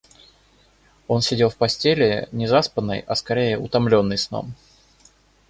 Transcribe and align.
Он 1.07 1.21
сидел 1.21 1.51
в 1.51 1.57
постели, 1.57 2.27
не 2.31 2.47
заспанный, 2.47 3.01
а 3.01 3.13
скорее 3.15 3.59
утомленный 3.59 4.17
сном. 4.17 4.55